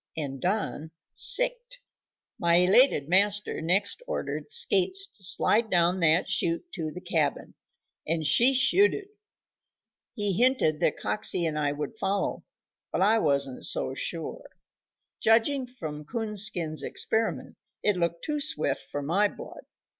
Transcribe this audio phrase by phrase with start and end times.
[0.17, 1.77] and Don sicked.
[2.39, 7.53] My elated master next ordered Skates to slide down that chute to the cabin,
[8.07, 9.09] and she shooted.
[10.15, 12.43] He hinted that Coxey and I would follow,
[12.91, 14.49] but I wasn't so sure.
[15.19, 19.65] Judging from Coonskin's experiment, it looked too swift for my blood.